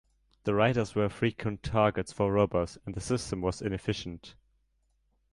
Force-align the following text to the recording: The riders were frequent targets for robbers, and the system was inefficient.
The 0.45 0.55
riders 0.55 0.95
were 0.95 1.09
frequent 1.09 1.61
targets 1.61 2.11
for 2.11 2.31
robbers, 2.33 2.75
and 2.87 2.95
the 2.95 2.99
system 3.01 3.39
was 3.41 3.61
inefficient. 3.61 4.33